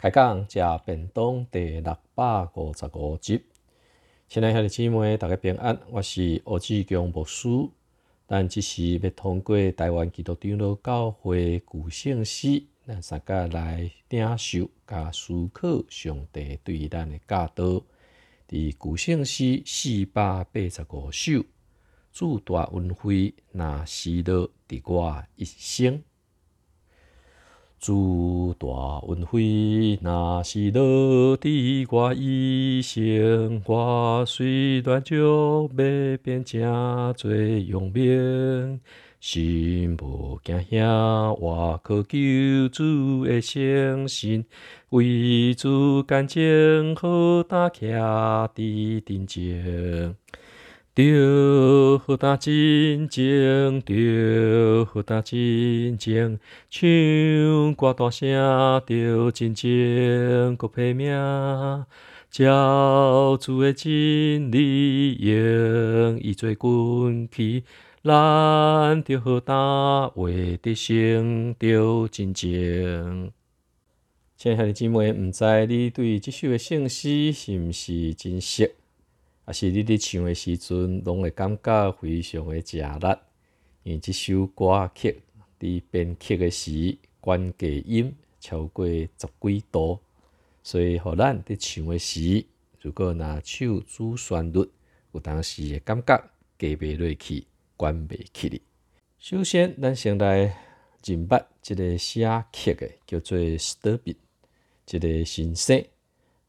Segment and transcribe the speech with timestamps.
[0.00, 3.42] 开讲食便当第六百五十五集，
[4.28, 5.76] 亲爱兄弟姊妹，大家平安。
[5.90, 7.48] 我是欧志强牧师，
[8.28, 17.82] 咱即是要通过台湾基督长老教会古圣诗，咱三家来领受甲思考上帝对咱的教导。
[18.48, 21.44] 伫古圣诗四百八十五首，
[22.12, 26.00] 主大恩惠，那是了伫我一生。
[27.80, 28.66] 主大
[29.06, 33.62] 恩惠，那是落地我一生。
[33.66, 35.68] 我虽然将要
[36.22, 38.80] 变成做永命，
[39.20, 44.44] 心无惊吓，我可救主的诚心，
[44.90, 50.16] 为主干净好打徛伫顶前。
[50.98, 58.28] 着好大真情，着好大真情，唱歌大声，
[58.84, 61.12] 着真情搁拼命，
[62.32, 67.62] 照主的真理用伊做军旗，
[68.02, 73.30] 咱着好大为得胜，着真情。
[74.36, 78.68] 亲爱的姊妹，毋知你对即首的圣诗是毋是真熟？
[79.48, 83.18] 啊，是你伫唱诶时阵，拢会感觉非常诶吃力，
[83.82, 85.22] 因为即首歌曲
[85.58, 89.08] 伫编曲诶时，关键音超过十
[89.40, 90.00] 几度，
[90.62, 92.44] 所以互咱伫唱诶时，
[92.82, 94.68] 如果若唱主旋律，
[95.12, 96.14] 有当时会感觉
[96.58, 97.46] 加袂落去，
[97.78, 98.60] 关袂起哩。
[99.18, 100.54] 首先，咱先来
[101.02, 104.16] 认捌即个写曲诶，叫做 Stubbs，
[104.84, 105.82] 即个先生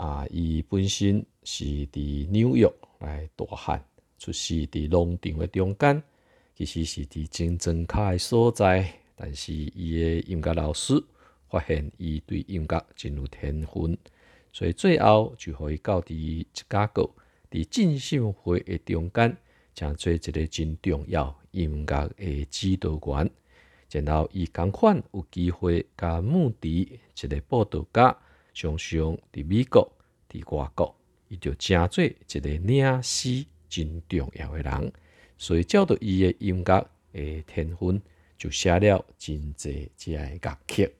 [0.00, 1.26] 啊，伊本身。
[1.42, 3.82] 是伫纽约来大汉，
[4.18, 6.02] 出世伫农场诶中间，
[6.54, 8.92] 其实是伫真庄卡诶所在。
[9.16, 11.02] 但是伊诶音乐老师
[11.48, 13.96] 发现伊对音乐真有天分，
[14.52, 17.08] 所以最后就互伊到伫芝加哥
[17.50, 19.34] 伫进信会诶中间，
[19.74, 23.30] 将做一个真重要音乐诶指导员。
[23.90, 28.14] 然后伊共款有机会甲穆迪一个报道家，
[28.52, 29.90] 常常伫美国、
[30.28, 30.94] 伫外国。
[31.28, 34.92] 伊就成做一个领诗真重要诶人，
[35.38, 38.02] 所以照着伊诶音乐诶天分，
[38.36, 40.92] 就写了真济只个乐曲。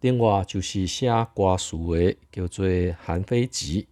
[0.00, 2.66] 另外就是写歌词诶，叫做
[2.98, 3.84] 韩非子，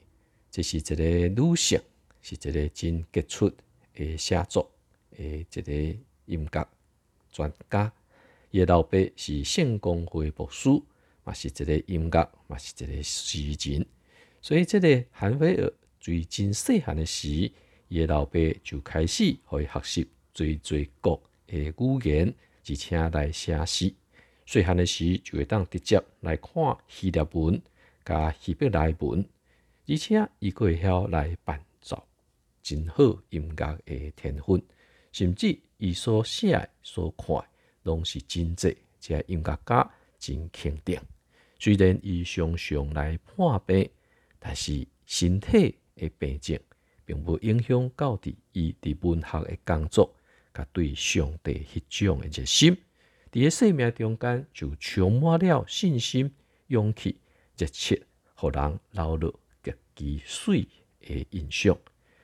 [0.50, 1.78] 这是一个女性，
[2.22, 3.52] 是一个真杰出
[3.96, 4.70] 诶写作
[5.18, 5.72] 诶一个
[6.24, 6.68] 音乐
[7.30, 7.92] 专家。
[8.50, 10.70] 伊诶老爸是圣公会牧师，
[11.26, 13.84] 嘛是一个音乐，嘛是一个诗人。
[14.40, 17.50] 所以，这个韩非尔最真细汉的时，
[17.88, 22.32] 伊老爸就开始互伊学习最最国的语言，
[22.68, 23.92] 而且来写诗。
[24.44, 26.52] 细汉的时就会当直接来看
[26.86, 27.60] 希腊文、
[28.04, 29.28] 甲希伯来文，
[29.88, 32.00] 而且伊阁会晓来伴奏，
[32.62, 34.62] 真好音乐的天分。
[35.10, 37.44] 甚至伊所写、所看，
[37.82, 40.96] 拢是真济，即音乐家真肯定。
[41.58, 43.90] 虽然伊常常来破病。
[44.38, 46.56] 但是身体的病症，
[47.04, 50.14] 并不影响到伫伊伫文学的工作，
[50.54, 52.76] 甲对上帝迄种的热心。
[53.32, 56.32] 伫个生命中间，就充满了信心、
[56.68, 57.18] 勇气、
[57.56, 58.00] 热切，
[58.36, 60.68] 互人留落极其水
[61.00, 61.76] 的印象。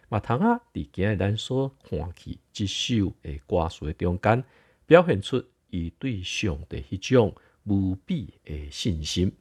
[0.09, 4.44] 嘛，通啊，伫今日咱所看起即首的歌词中间，
[4.87, 9.32] 表现出伊对上帝迄种无比的信心。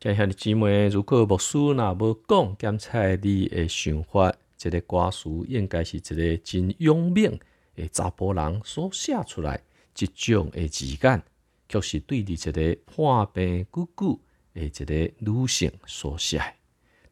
[0.00, 7.38] 亲爱的姊妹，如果牧师若无讲检查你的想法，这个歌词应该是一个真勇猛
[7.74, 9.60] 的查甫人所写出来，
[9.94, 11.22] 即种的字眼，
[11.68, 14.20] 却是对你一个破病久久
[14.54, 16.42] 的一个女性所写。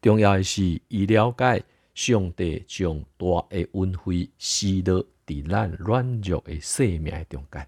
[0.01, 1.63] 重要的是，伊了解
[1.93, 7.67] 上帝将大的恩惠施落伫咱软弱的生命中间，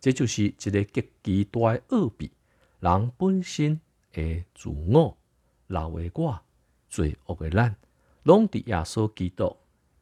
[0.00, 2.30] 这就是一个极其大的奥秘。
[2.80, 3.80] 人本身。
[4.10, 5.16] 的自我、
[5.66, 6.40] 老的我、
[6.88, 7.76] 罪恶的咱，
[8.22, 9.54] 拢伫耶稣基督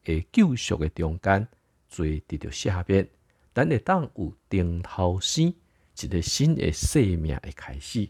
[0.03, 1.45] 的救赎的中间，
[1.89, 3.07] 罪得到赦免，
[3.53, 5.53] 等会当有顶头生
[5.99, 8.09] 一个新的生命的开始。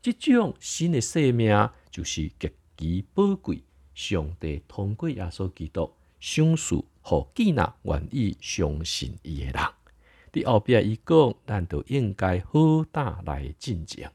[0.00, 3.62] 即种新的生命就是极其宝贵。
[3.94, 9.73] 上帝通过耶稣基督赏赐互见纳愿意相信伊的人。
[10.34, 14.10] 伫后壁伊讲，咱就应该好大来进前。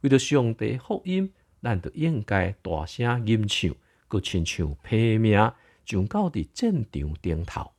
[0.00, 1.30] 为着上帝福音，
[1.62, 3.70] 咱就应该大声吟唱，
[4.08, 5.34] 佮亲像拼命，
[5.84, 7.70] 上到伫战场顶头，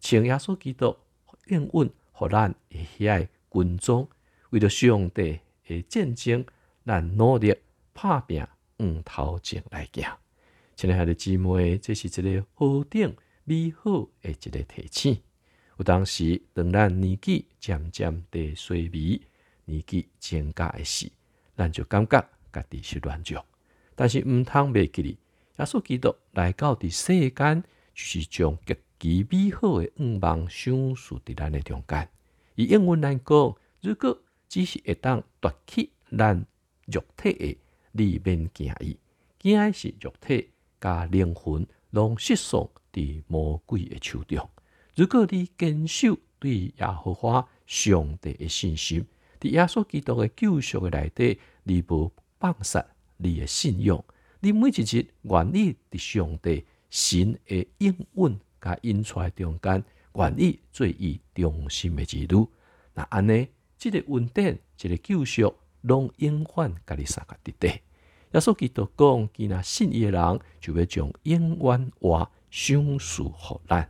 [0.00, 0.96] 请耶稣基督
[1.48, 4.08] 应允，互咱会遐军装。
[4.48, 6.46] 为着上帝的战争，
[6.86, 7.54] 咱努力
[7.92, 8.42] 拍拼
[8.78, 10.10] 往头前来行。
[10.76, 13.14] 亲爱的姊妹，这是一个好顶
[13.44, 15.20] 美好的一个提醒。
[15.76, 19.20] 有当时，当咱年纪渐渐地衰微，
[19.64, 21.10] 年纪增加的时，
[21.56, 23.44] 咱就感觉家己是软弱。
[23.96, 25.18] 但是毋通袂记哩，
[25.58, 32.08] 耶稣基督来到伫世间，就是将极其美好的愿望赏赐伫咱的中间。
[32.54, 34.16] 以英文来讲，如果
[34.48, 36.46] 只是会当夺去咱
[36.86, 37.58] 肉体的，
[37.92, 38.96] 你免惊伊，
[39.40, 40.50] 惊的是肉体
[40.80, 44.48] 甲灵魂拢失丧伫魔鬼的手中。
[44.94, 49.04] 如果你坚守对耶和华上帝的信心，
[49.40, 52.84] 在耶稣基督的救赎的内底，你无放下
[53.16, 54.02] 你的信仰，
[54.38, 59.82] 你每一日愿意伫上帝神的应允甲引出来中间，
[60.12, 62.46] 愿意做伊忠心的子女，
[62.94, 67.66] 那安尼，即个恩典，即个救赎，拢永远甲你三个伫底。
[67.66, 73.88] 耶稣基督讲，伊若信伊的人，就要将永远话赏赐互咱。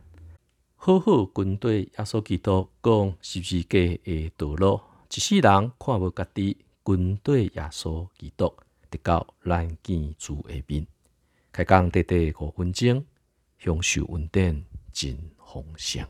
[0.85, 4.79] 好好军队，耶稣基督讲十字架的道路，
[5.11, 8.53] 一世人看无家己军队，耶稣基督
[8.91, 10.85] 得到咱见主的面。
[11.51, 13.03] 开讲短短五分钟，
[13.57, 16.05] 享受稳定真丰盛。